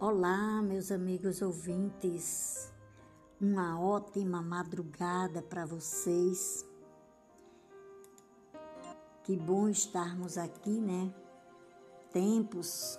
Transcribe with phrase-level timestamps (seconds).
[0.00, 2.72] Olá, meus amigos ouvintes.
[3.40, 6.64] Uma ótima madrugada para vocês.
[9.24, 11.12] Que bom estarmos aqui, né?
[12.12, 12.96] Tempos,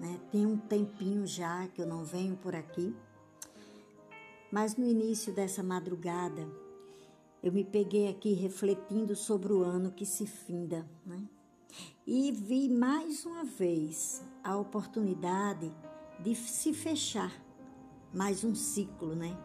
[0.00, 0.20] né?
[0.32, 2.92] Tem um tempinho já que eu não venho por aqui.
[4.50, 6.44] Mas no início dessa madrugada,
[7.40, 11.24] eu me peguei aqui refletindo sobre o ano que se finda, né?
[12.04, 15.72] E vi mais uma vez a oportunidade
[16.22, 17.32] de se fechar
[18.12, 19.36] mais um ciclo, né?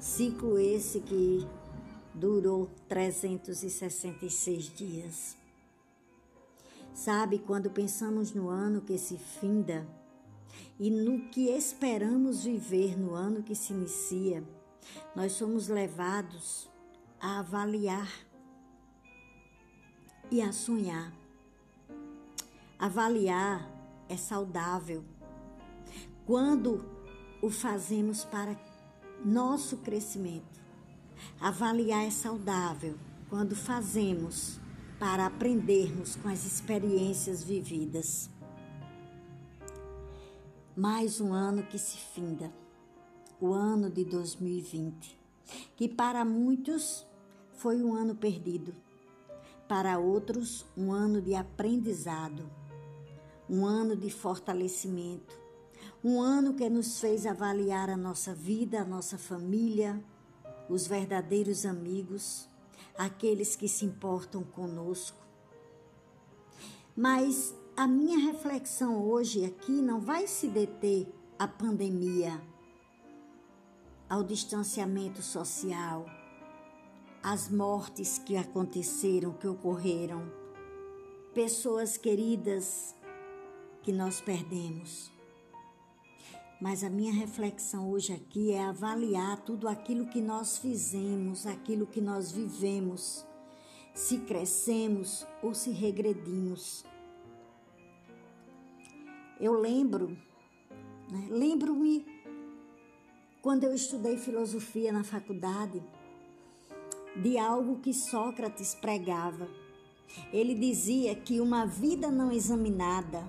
[0.00, 1.46] Ciclo esse que
[2.12, 5.36] durou 366 dias.
[6.92, 9.86] Sabe, quando pensamos no ano que se finda
[10.80, 14.42] e no que esperamos viver no ano que se inicia,
[15.14, 16.68] nós somos levados
[17.20, 18.10] a avaliar
[20.30, 21.12] e a sonhar.
[22.78, 23.70] Avaliar
[24.08, 25.04] é saudável
[26.28, 26.84] quando
[27.40, 28.54] o fazemos para
[29.24, 30.60] nosso crescimento.
[31.40, 32.96] Avaliar é saudável
[33.30, 34.60] quando fazemos
[34.98, 38.28] para aprendermos com as experiências vividas.
[40.76, 42.52] Mais um ano que se finda,
[43.40, 45.18] o ano de 2020,
[45.76, 47.06] que para muitos
[47.54, 48.74] foi um ano perdido,
[49.66, 52.50] para outros, um ano de aprendizado,
[53.48, 55.47] um ano de fortalecimento
[56.02, 60.02] um ano que nos fez avaliar a nossa vida, a nossa família,
[60.68, 62.48] os verdadeiros amigos,
[62.96, 65.18] aqueles que se importam conosco.
[66.96, 71.06] Mas a minha reflexão hoje aqui não vai se deter
[71.38, 72.40] à pandemia,
[74.08, 76.06] ao distanciamento social,
[77.22, 80.30] às mortes que aconteceram, que ocorreram,
[81.34, 82.94] pessoas queridas
[83.82, 85.17] que nós perdemos.
[86.60, 92.00] Mas a minha reflexão hoje aqui é avaliar tudo aquilo que nós fizemos, aquilo que
[92.00, 93.24] nós vivemos,
[93.94, 96.84] se crescemos ou se regredimos.
[99.40, 100.18] Eu lembro,
[101.08, 102.04] né, lembro-me
[103.40, 105.80] quando eu estudei filosofia na faculdade,
[107.22, 109.48] de algo que Sócrates pregava.
[110.32, 113.24] Ele dizia que uma vida não examinada,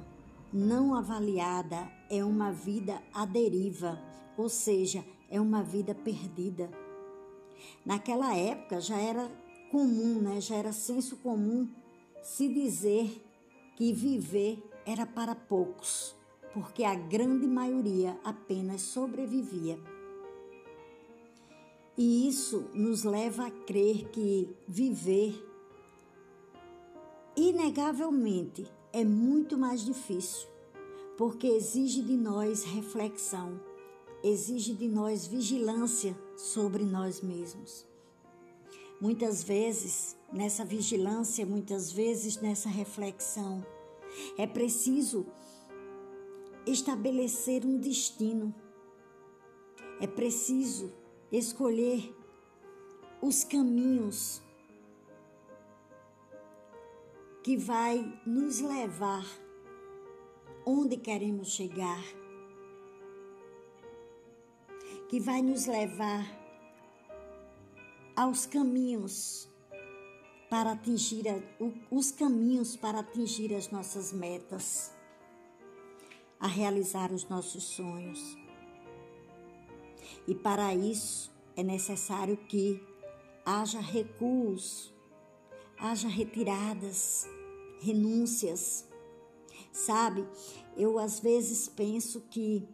[0.51, 3.99] não avaliada é uma vida à deriva,
[4.35, 6.69] ou seja, é uma vida perdida.
[7.85, 9.29] Naquela época já era
[9.71, 10.41] comum, né?
[10.41, 11.69] já era senso comum
[12.23, 13.23] se dizer
[13.75, 16.15] que viver era para poucos,
[16.53, 19.79] porque a grande maioria apenas sobrevivia.
[21.95, 25.45] E isso nos leva a crer que viver,
[27.35, 30.47] inegavelmente, é muito mais difícil,
[31.17, 33.59] porque exige de nós reflexão,
[34.23, 37.85] exige de nós vigilância sobre nós mesmos.
[38.99, 43.65] Muitas vezes, nessa vigilância, muitas vezes nessa reflexão,
[44.37, 45.25] é preciso
[46.65, 48.53] estabelecer um destino.
[50.01, 50.91] É preciso
[51.31, 52.15] escolher
[53.21, 54.41] os caminhos
[57.49, 59.25] que vai nos levar
[60.63, 62.03] onde queremos chegar,
[65.07, 66.27] que vai nos levar
[68.15, 69.49] aos caminhos
[70.47, 71.23] para atingir
[71.89, 74.93] os caminhos para atingir as nossas metas,
[76.39, 78.37] a realizar os nossos sonhos.
[80.27, 82.79] E para isso é necessário que
[83.43, 84.93] haja recuos
[85.79, 87.25] haja retiradas,
[87.79, 88.87] renúncias.
[89.71, 90.27] Sabe,
[90.75, 92.67] eu às vezes penso que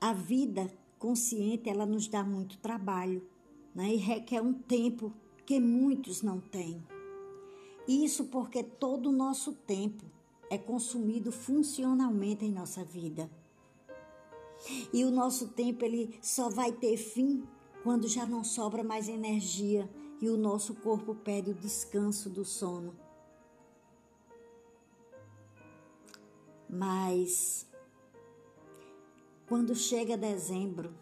[0.00, 3.26] a vida consciente ela nos dá muito trabalho
[3.74, 3.94] né?
[3.94, 5.12] e requer um tempo
[5.46, 6.82] que muitos não têm.
[7.86, 10.04] Isso porque todo o nosso tempo
[10.50, 13.30] é consumido funcionalmente em nossa vida.
[14.92, 17.44] E o nosso tempo ele só vai ter fim
[17.82, 19.88] quando já não sobra mais energia
[20.20, 22.94] e o nosso corpo pede o descanso do sono.
[26.68, 27.66] Mas
[29.46, 30.92] quando chega dezembro,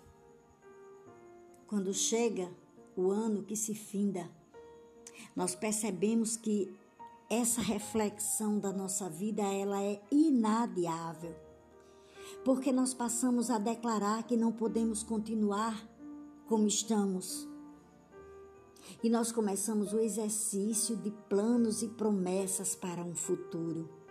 [1.67, 2.49] quando chega
[2.97, 4.31] o ano que se finda,
[5.35, 6.73] nós percebemos que
[7.29, 11.35] essa reflexão da nossa vida ela é inadiável.
[12.45, 15.89] Porque nós passamos a declarar que não podemos continuar
[16.47, 17.49] como estamos
[19.03, 24.06] e nós começamos o exercício de planos e promessas para um futuro.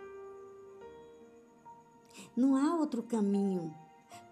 [2.36, 3.74] Não há outro caminho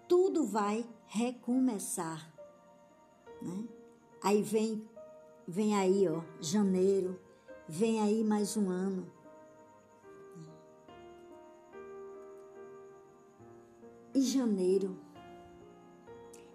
[0.07, 2.31] tudo vai recomeçar.
[3.41, 3.67] Né?
[4.21, 4.87] Aí vem,
[5.47, 7.19] vem aí, ó, janeiro,
[7.67, 9.11] vem aí mais um ano.
[14.13, 14.97] E janeiro,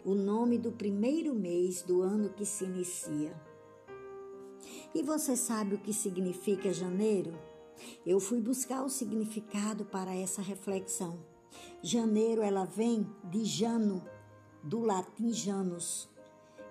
[0.04, 3.34] o nome do primeiro mês do ano que se inicia.
[4.94, 7.38] E você sabe o que significa janeiro?
[8.04, 11.29] Eu fui buscar o significado para essa reflexão.
[11.82, 14.04] Janeiro ela vem de Jano,
[14.62, 16.08] do latim Janus,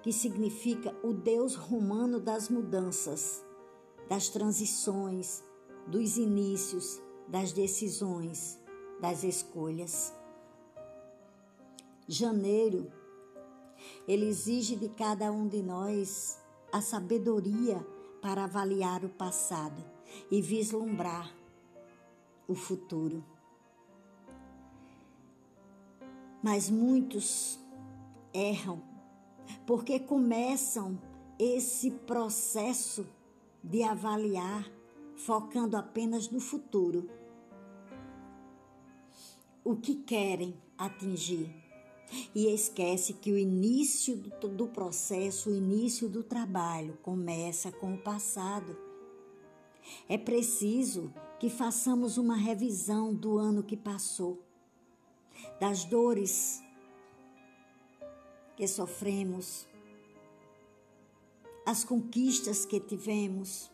[0.01, 3.43] que significa o deus romano das mudanças,
[4.07, 5.43] das transições,
[5.87, 8.59] dos inícios, das decisões,
[9.01, 10.13] das escolhas.
[12.07, 12.91] Janeiro,
[14.07, 16.39] ele exige de cada um de nós
[16.71, 17.85] a sabedoria
[18.21, 19.83] para avaliar o passado
[20.29, 21.31] e vislumbrar
[22.47, 23.23] o futuro.
[26.41, 27.59] Mas muitos
[28.33, 28.81] erram
[29.65, 30.99] porque começam
[31.37, 33.05] esse processo
[33.63, 34.69] de avaliar
[35.15, 37.09] focando apenas no futuro.
[39.63, 41.53] O que querem atingir
[42.33, 48.75] e esquece que o início do, processo, o início do trabalho começa com o passado.
[50.07, 54.41] É preciso que façamos uma revisão do ano que passou,
[55.59, 56.61] das dores
[58.55, 59.67] que sofremos,
[61.65, 63.71] as conquistas que tivemos,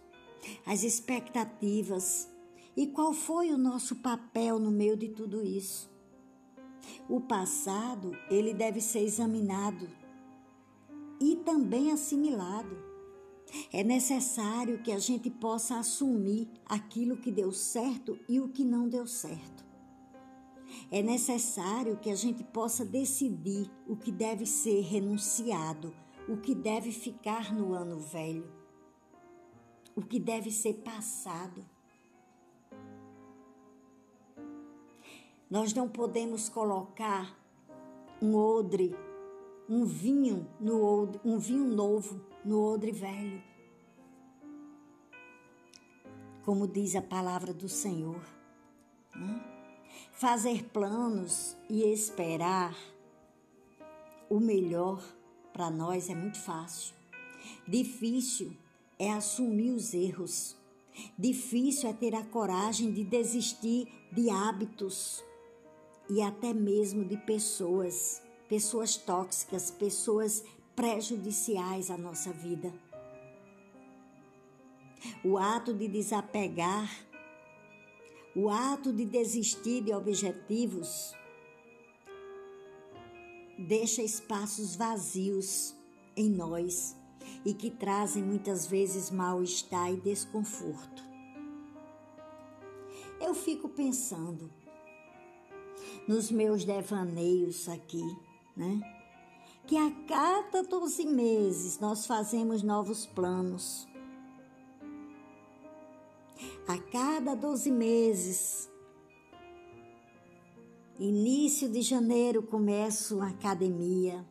[0.66, 2.30] as expectativas
[2.78, 5.90] e qual foi o nosso papel no meio de tudo isso.
[7.10, 9.90] O passado, ele deve ser examinado
[11.20, 12.78] e também assimilado.
[13.72, 18.88] É necessário que a gente possa assumir aquilo que deu certo e o que não
[18.88, 19.65] deu certo.
[20.92, 25.94] É necessário que a gente possa decidir o que deve ser renunciado,
[26.30, 28.50] o que deve ficar no ano velho,
[29.96, 31.66] o que deve ser passado.
[35.50, 37.36] Nós não podemos colocar
[38.22, 38.96] um odre,
[39.70, 43.42] um vinho no odre, um vinho novo no odre velho.
[46.44, 48.22] Como diz a palavra do Senhor.
[49.16, 49.55] Né?
[50.18, 52.74] Fazer planos e esperar
[54.30, 55.04] o melhor
[55.52, 56.96] para nós é muito fácil.
[57.68, 58.56] Difícil
[58.98, 60.56] é assumir os erros.
[61.20, 65.22] Difícil é ter a coragem de desistir de hábitos
[66.10, 70.46] e até mesmo de pessoas, pessoas tóxicas, pessoas
[70.78, 72.74] prejudiciais à nossa vida.
[75.26, 76.90] O ato de desapegar,
[78.36, 81.14] o ato de desistir de objetivos,
[83.58, 85.74] deixa espaços vazios
[86.18, 86.96] em nós
[87.46, 91.04] e que trazem muitas vezes mal-estar e desconforto.
[93.22, 94.52] Eu fico pensando,
[96.08, 98.04] nos meus devaneios aqui,
[98.56, 98.82] né?
[99.66, 103.88] Que a cada 12 meses nós fazemos novos planos.
[106.68, 108.68] A cada 12 meses,
[110.98, 114.26] início de janeiro começo a academia.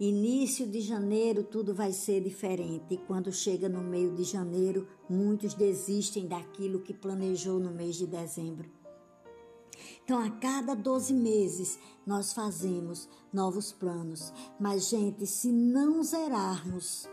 [0.00, 2.94] Início de janeiro tudo vai ser diferente.
[2.94, 8.06] E quando chega no meio de janeiro, muitos desistem daquilo que planejou no mês de
[8.06, 8.70] dezembro.
[10.02, 14.32] Então, a cada 12 meses, nós fazemos novos planos.
[14.58, 17.06] Mas, gente, se não zerarmos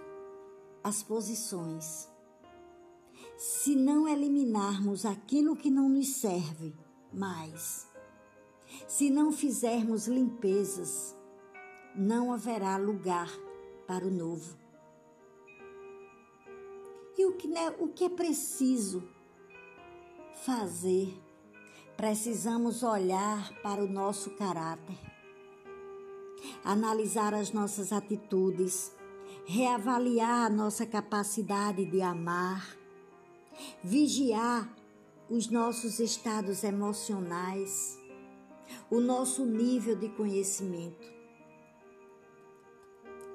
[0.81, 2.07] as posições,
[3.37, 6.73] se não eliminarmos aquilo que não nos serve
[7.13, 7.87] mais,
[8.87, 11.15] se não fizermos limpezas,
[11.95, 13.29] não haverá lugar
[13.85, 14.57] para o novo.
[17.15, 19.07] E o que, né, o que é preciso
[20.45, 21.15] fazer
[21.95, 24.97] precisamos olhar para o nosso caráter,
[26.63, 28.95] analisar as nossas atitudes,
[29.45, 32.76] reavaliar a nossa capacidade de amar,
[33.83, 34.73] vigiar
[35.29, 37.97] os nossos estados emocionais,
[38.89, 41.07] o nosso nível de conhecimento.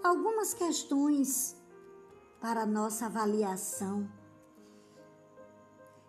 [0.03, 1.57] Algumas questões
[2.41, 4.11] para nossa avaliação.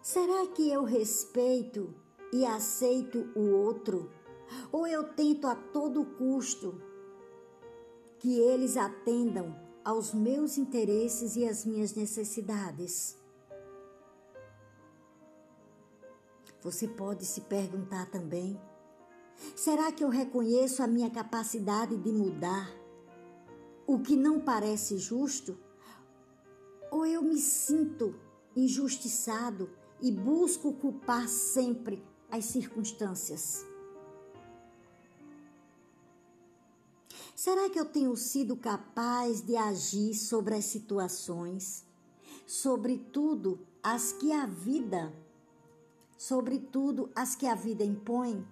[0.01, 1.93] Será que eu respeito
[2.34, 4.10] e aceito o outro,
[4.72, 6.82] ou eu tento a todo custo
[8.17, 13.17] que eles atendam aos meus interesses e às minhas necessidades.
[16.63, 18.60] Você pode se perguntar também
[19.55, 22.72] Será que eu reconheço a minha capacidade de mudar
[23.86, 25.58] o que não parece justo?
[26.89, 28.15] Ou eu me sinto
[28.55, 29.70] injustiçado
[30.01, 33.65] e busco culpar sempre as circunstâncias?
[37.36, 41.86] Será que eu tenho sido capaz de agir sobre as situações,
[42.48, 45.13] sobretudo as que a vida,
[46.24, 48.48] sobretudo as que a vida impõe?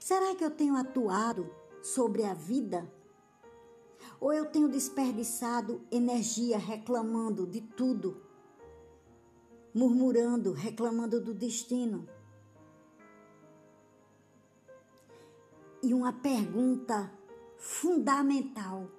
[0.00, 1.48] Será que eu tenho atuado
[1.80, 2.90] sobre a vida?
[4.20, 8.20] Ou eu tenho desperdiçado energia reclamando de tudo,
[9.72, 12.08] murmurando, reclamando do destino?
[15.80, 17.12] E uma pergunta
[17.56, 18.90] fundamental,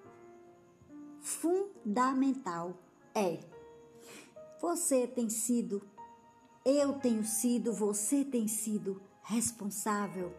[1.20, 2.78] fundamental
[3.14, 3.42] é:
[4.62, 5.82] você tem sido,
[6.66, 10.34] eu tenho sido, você tem sido responsável?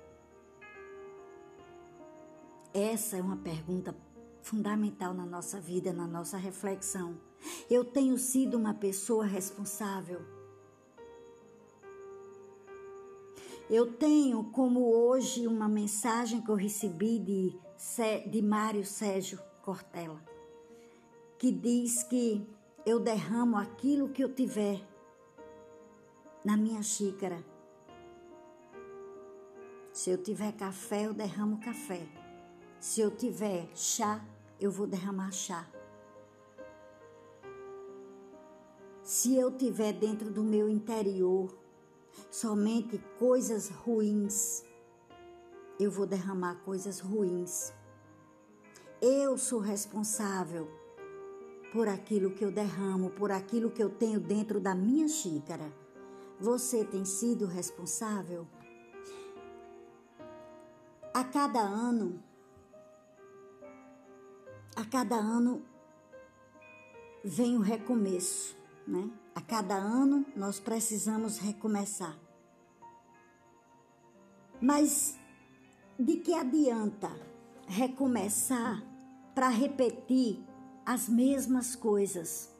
[2.72, 3.94] Essa é uma pergunta
[4.42, 7.18] fundamental na nossa vida, na nossa reflexão.
[7.68, 10.20] Eu tenho sido uma pessoa responsável?
[13.68, 17.56] Eu tenho, como hoje, uma mensagem que eu recebi de,
[18.28, 20.20] de Mário Sérgio Cortella,
[21.38, 22.44] que diz que
[22.84, 24.89] eu derramo aquilo que eu tiver
[26.44, 27.44] na minha xícara.
[29.92, 32.06] Se eu tiver café, eu derramo café.
[32.78, 34.24] Se eu tiver chá,
[34.58, 35.66] eu vou derramar chá.
[39.02, 41.54] Se eu tiver dentro do meu interior
[42.30, 44.64] somente coisas ruins,
[45.78, 47.72] eu vou derramar coisas ruins.
[49.02, 50.68] Eu sou responsável
[51.72, 55.79] por aquilo que eu derramo, por aquilo que eu tenho dentro da minha xícara.
[56.40, 58.48] Você tem sido responsável?
[61.12, 62.22] A cada ano,
[64.74, 65.62] a cada ano
[67.22, 68.56] vem o recomeço,
[68.86, 69.10] né?
[69.34, 72.18] A cada ano nós precisamos recomeçar.
[74.62, 75.18] Mas
[75.98, 77.10] de que adianta
[77.66, 78.82] recomeçar
[79.34, 80.42] para repetir
[80.86, 82.50] as mesmas coisas?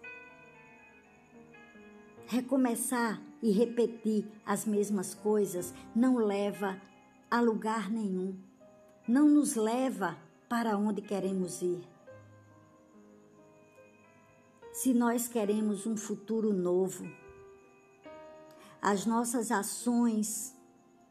[2.31, 6.81] Recomeçar e repetir as mesmas coisas não leva
[7.29, 8.39] a lugar nenhum,
[9.09, 10.17] não nos leva
[10.49, 11.83] para onde queremos ir.
[14.73, 17.05] Se nós queremos um futuro novo,
[18.81, 20.57] as nossas ações,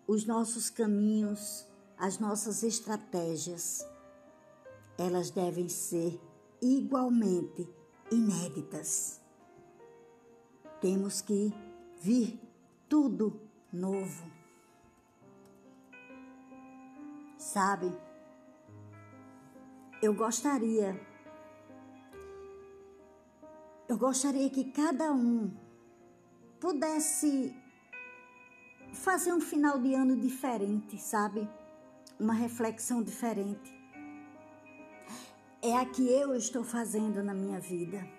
[0.08, 3.86] os nossos caminhos, as nossas estratégias,
[4.98, 6.18] elas devem ser
[6.62, 7.70] igualmente
[8.10, 9.19] inéditas.
[10.82, 11.54] Temos que
[12.02, 12.40] vir
[12.88, 13.40] tudo
[13.72, 14.30] novo.
[17.38, 17.92] Sabe,
[20.02, 21.00] eu gostaria
[23.90, 25.52] eu gostaria que cada um
[26.60, 27.56] pudesse
[28.94, 31.50] fazer um final de ano diferente, sabe?
[32.20, 33.74] Uma reflexão diferente.
[35.62, 38.19] É a que eu estou fazendo na minha vida.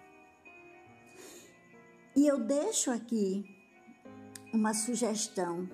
[2.16, 3.44] E eu deixo aqui
[4.52, 5.68] uma sugestão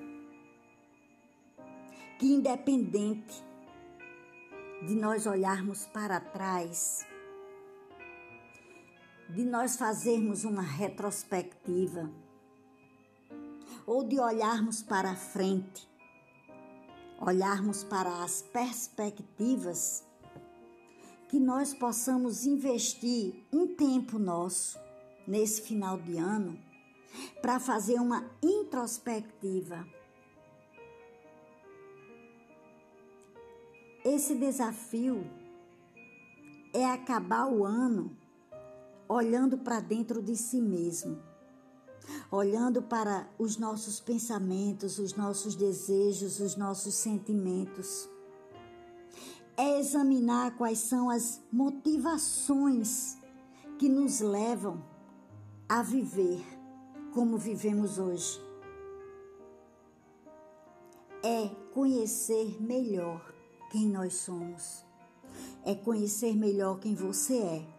[2.18, 3.42] que, independente
[4.86, 7.06] de nós olharmos para trás,
[9.30, 12.10] de nós fazermos uma retrospectiva
[13.86, 15.88] ou de olharmos para a frente,
[17.18, 20.04] olharmos para as perspectivas,
[21.28, 24.85] que nós possamos investir um tempo nosso
[25.26, 26.58] nesse final de ano
[27.40, 29.86] para fazer uma introspectiva.
[34.04, 35.26] Esse desafio
[36.72, 38.16] é acabar o ano
[39.08, 41.18] olhando para dentro de si mesmo,
[42.30, 48.08] olhando para os nossos pensamentos, os nossos desejos, os nossos sentimentos.
[49.56, 53.16] É examinar quais são as motivações
[53.78, 54.95] que nos levam
[55.68, 56.44] a viver
[57.12, 58.40] como vivemos hoje.
[61.22, 63.34] É conhecer melhor
[63.70, 64.84] quem nós somos.
[65.64, 67.76] É conhecer melhor quem você é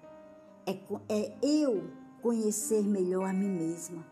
[0.67, 0.77] é,
[1.07, 1.89] é eu
[2.21, 4.05] conhecer melhor a mim mesma.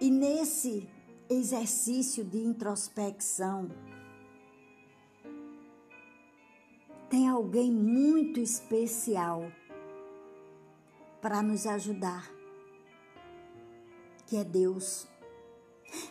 [0.00, 0.88] E nesse
[1.30, 3.70] exercício de introspecção,
[7.08, 9.50] tem alguém muito especial
[11.20, 12.30] para nos ajudar,
[14.26, 15.06] que é Deus.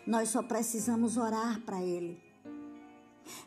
[0.05, 2.21] Nós só precisamos orar para Ele.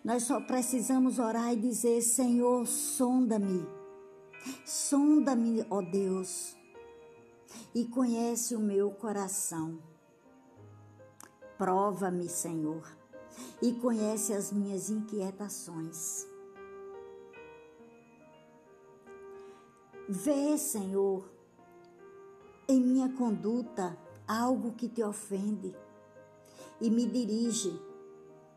[0.04, 3.66] Nós só precisamos orar e dizer: Senhor, sonda-me.
[4.64, 6.56] Sonda-me, ó Deus,
[7.74, 9.78] e conhece o meu coração.
[11.58, 12.82] Prova-me, Senhor,
[13.60, 16.26] e conhece as minhas inquietações.
[20.08, 21.30] Vê, Senhor,
[22.70, 23.98] em minha conduta
[24.28, 25.74] algo que te ofende
[26.80, 27.76] e me dirige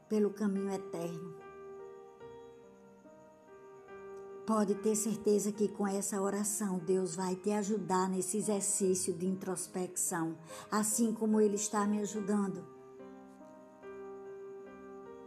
[0.08, 1.36] pelo caminho eterno.
[4.46, 10.38] Pode ter certeza que com essa oração Deus vai te ajudar nesse exercício de introspecção,
[10.70, 12.63] assim como Ele está me ajudando.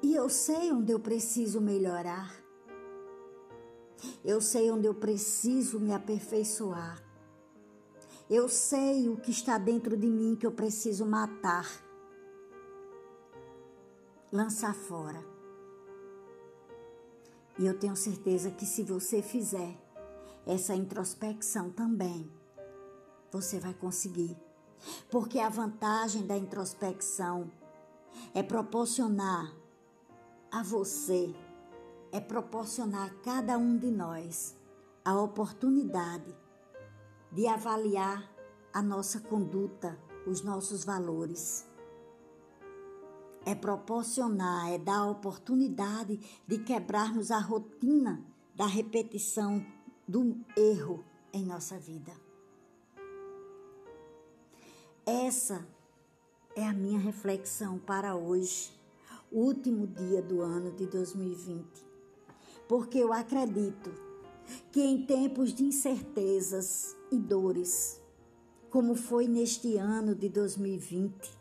[0.00, 2.32] E eu sei onde eu preciso melhorar.
[4.24, 7.05] Eu sei onde eu preciso me aperfeiçoar.
[8.28, 11.64] Eu sei o que está dentro de mim que eu preciso matar
[14.32, 15.24] lançar fora.
[17.56, 19.80] E eu tenho certeza que se você fizer
[20.44, 22.28] essa introspecção também,
[23.30, 24.36] você vai conseguir.
[25.08, 27.50] Porque a vantagem da introspecção
[28.34, 29.54] é proporcionar
[30.50, 31.32] a você,
[32.10, 34.56] é proporcionar a cada um de nós
[35.04, 36.34] a oportunidade
[37.36, 38.32] de avaliar
[38.72, 41.68] a nossa conduta, os nossos valores
[43.44, 48.24] é proporcionar, é dar a oportunidade de quebrarmos a rotina
[48.54, 49.62] da repetição
[50.08, 52.10] do erro em nossa vida.
[55.04, 55.62] Essa
[56.56, 58.72] é a minha reflexão para hoje,
[59.30, 61.84] último dia do ano de 2020.
[62.66, 64.05] Porque eu acredito
[64.70, 68.00] que em tempos de incertezas e dores,
[68.70, 71.36] como foi neste ano de 2020,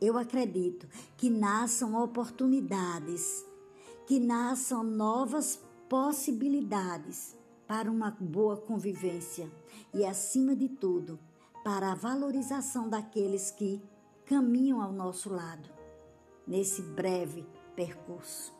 [0.00, 3.46] eu acredito que nasçam oportunidades,
[4.06, 9.50] que nasçam novas possibilidades para uma boa convivência
[9.94, 11.18] e, acima de tudo,
[11.64, 13.80] para a valorização daqueles que
[14.24, 15.68] caminham ao nosso lado
[16.46, 18.52] nesse breve percurso.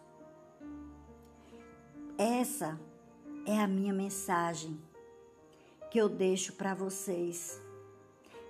[2.16, 2.78] Essa
[3.46, 4.80] é a minha mensagem
[5.90, 7.60] que eu deixo para vocês.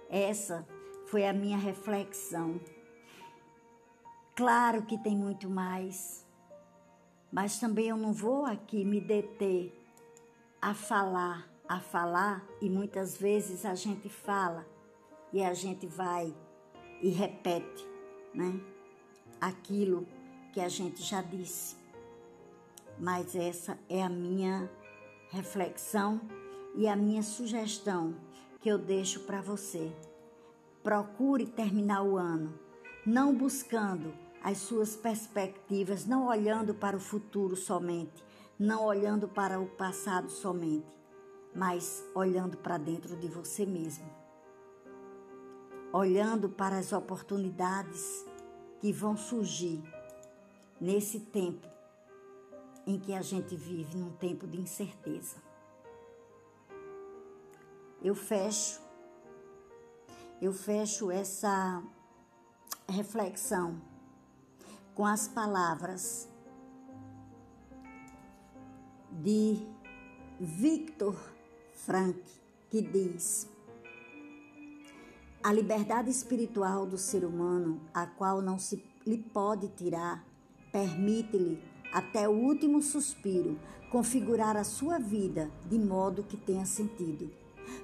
[0.08, 0.66] Essa
[1.06, 2.60] foi a minha reflexão.
[4.34, 6.26] Claro que tem muito mais,
[7.30, 9.72] mas também eu não vou aqui me deter
[10.60, 14.66] a falar, a falar, e muitas vezes a gente fala
[15.32, 16.34] e a gente vai
[17.00, 17.86] e repete,
[18.32, 18.60] né?
[19.40, 20.06] Aquilo
[20.52, 21.76] que a gente já disse.
[22.98, 24.70] Mas essa é a minha
[25.32, 26.20] reflexão
[26.74, 28.14] e a minha sugestão
[28.60, 29.90] que eu deixo para você.
[30.82, 32.60] Procure terminar o ano
[33.06, 34.14] não buscando
[34.44, 38.22] as suas perspectivas, não olhando para o futuro somente,
[38.58, 40.92] não olhando para o passado somente,
[41.54, 44.04] mas olhando para dentro de você mesmo.
[45.92, 48.26] Olhando para as oportunidades
[48.80, 49.82] que vão surgir
[50.80, 51.71] nesse tempo
[52.86, 55.36] em que a gente vive, num tempo de incerteza.
[58.02, 58.80] Eu fecho,
[60.40, 61.82] eu fecho essa
[62.88, 63.80] reflexão
[64.94, 66.28] com as palavras
[69.10, 69.66] de
[70.40, 71.16] Victor
[71.72, 72.20] Frank,
[72.68, 73.48] que diz:
[75.42, 80.24] A liberdade espiritual do ser humano, a qual não se lhe pode tirar,
[80.72, 81.62] permite-lhe,
[81.92, 83.58] até o último suspiro,
[83.90, 87.30] configurar a sua vida de modo que tenha sentido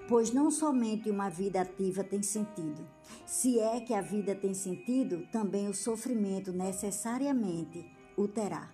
[0.09, 2.87] pois não somente uma vida ativa tem sentido.
[3.27, 7.85] Se é que a vida tem sentido, também o sofrimento necessariamente
[8.16, 8.71] o terá.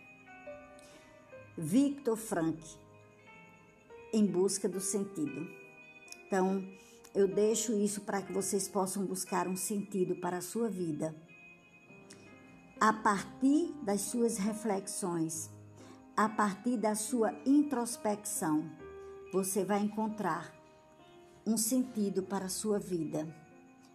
[1.56, 2.62] Victor Frank,
[4.12, 5.46] em busca do sentido.
[6.26, 6.64] Então,
[7.14, 11.14] eu deixo isso para que vocês possam buscar um sentido para a sua vida.
[12.80, 15.50] A partir das suas reflexões,
[16.16, 18.70] a partir da sua introspecção,
[19.32, 20.52] você vai encontrar
[21.46, 23.26] um sentido para a sua vida.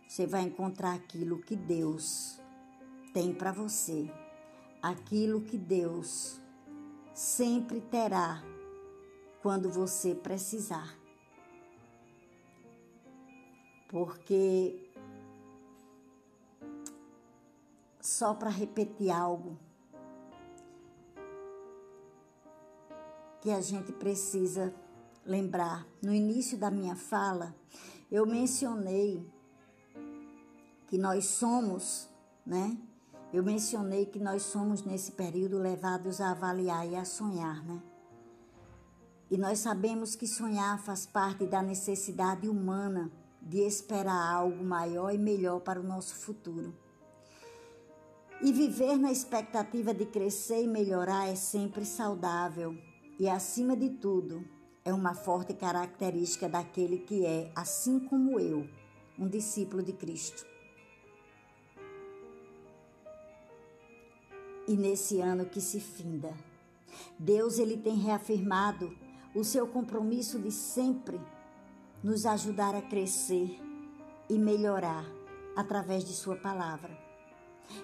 [0.07, 2.41] Você vai encontrar aquilo que Deus
[3.13, 4.11] tem para você,
[4.81, 6.39] aquilo que Deus
[7.13, 8.41] sempre terá
[9.41, 10.97] quando você precisar.
[13.89, 14.88] Porque
[17.99, 19.57] só para repetir algo
[23.41, 24.73] que a gente precisa
[25.25, 27.55] lembrar, no início da minha fala,
[28.11, 29.25] eu mencionei
[30.87, 32.09] que nós somos
[32.49, 32.75] né?
[33.31, 37.79] Eu mencionei que nós somos nesse período levados a avaliar e a sonhar, né?
[39.29, 45.17] E nós sabemos que sonhar faz parte da necessidade humana de esperar algo maior e
[45.19, 46.73] melhor para o nosso futuro.
[48.41, 52.73] E viver na expectativa de crescer e melhorar é sempre saudável
[53.19, 54.45] e, acima de tudo,
[54.85, 58.65] é uma forte característica daquele que é, assim como eu,
[59.17, 60.45] um discípulo de Cristo.
[64.65, 66.33] E nesse ano que se finda,
[67.17, 68.95] Deus ele tem reafirmado
[69.35, 71.19] o seu compromisso de sempre
[72.01, 73.59] nos ajudar a crescer
[74.29, 75.05] e melhorar
[75.57, 77.08] através de sua palavra.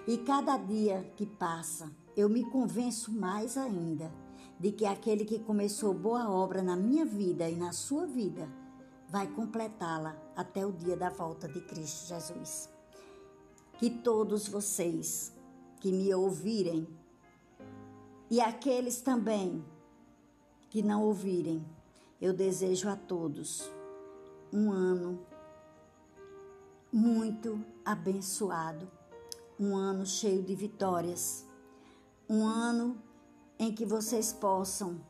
[0.06, 4.12] E cada dia que passa, eu me convenço mais ainda
[4.58, 8.48] de que aquele que começou boa obra na minha vida e na sua vida
[9.08, 12.70] vai completá-la até o dia da volta de Cristo Jesus.
[13.78, 15.32] Que todos vocês
[15.80, 16.88] que me ouvirem
[18.30, 19.64] e aqueles também
[20.68, 21.64] que não ouvirem,
[22.20, 23.70] eu desejo a todos
[24.52, 25.20] um ano
[26.92, 28.90] muito abençoado
[29.58, 31.46] um ano cheio de vitórias,
[32.28, 33.02] um ano
[33.58, 35.00] em que vocês possam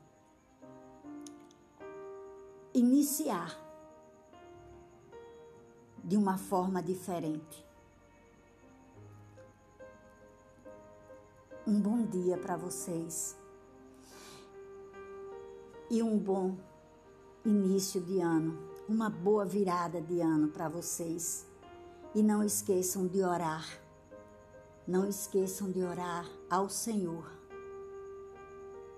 [2.72, 3.58] iniciar
[6.04, 7.66] de uma forma diferente.
[11.66, 13.36] Um bom dia para vocês
[15.90, 16.56] e um bom
[17.44, 18.56] início de ano,
[18.88, 21.44] uma boa virada de ano para vocês.
[22.14, 23.85] E não esqueçam de orar
[24.86, 27.28] não esqueçam de orar ao Senhor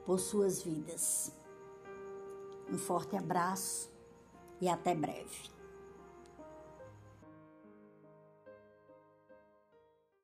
[0.05, 1.33] por suas vidas.
[2.71, 3.91] Um forte abraço
[4.61, 5.58] e até breve.